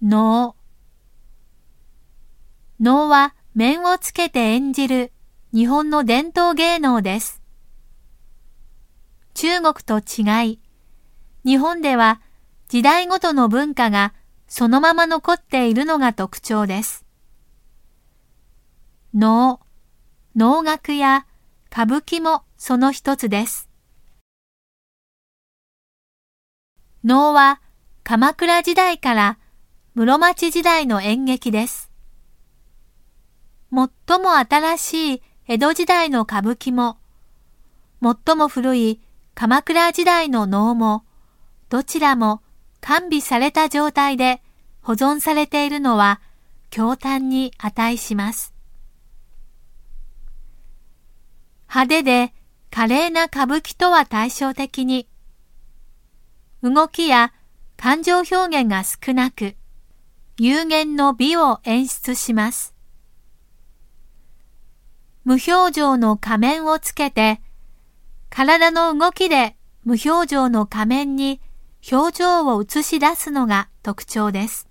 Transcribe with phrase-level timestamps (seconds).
[0.00, 0.54] 能。
[2.78, 5.12] 能は面をつけて演じる
[5.52, 7.42] 日本の伝統芸能です。
[9.34, 10.60] 中国と違い、
[11.44, 12.20] 日本では
[12.68, 14.14] 時代ごとの文化が
[14.46, 17.04] そのまま残っているのが特徴です。
[19.12, 19.58] 能、
[20.36, 21.26] 能楽や
[21.72, 23.68] 歌舞伎もその一つです。
[27.02, 27.60] 能は
[28.04, 29.38] 鎌倉時代から
[29.98, 31.90] 室町時代の演劇です。
[33.72, 36.98] 最も新しい江戸時代の歌舞伎も、
[38.00, 39.00] 最も古い
[39.34, 41.02] 鎌倉時代の能も、
[41.68, 42.42] どちらも
[42.80, 44.40] 完備された状態で
[44.82, 46.20] 保存されているのは
[46.70, 48.54] 驚嘆に値します。
[51.68, 52.32] 派手で
[52.70, 55.08] 華麗な歌舞伎とは対照的に、
[56.62, 57.32] 動きや
[57.76, 59.56] 感情表現が少なく、
[60.40, 62.72] 有限の美を演出します。
[65.24, 67.40] 無表情の仮面をつけて、
[68.30, 71.40] 体の動きで無表情の仮面に
[71.90, 74.67] 表情を映し出すのが特徴です。